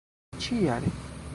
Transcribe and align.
ĉi 0.45 0.57
jare 0.63 0.95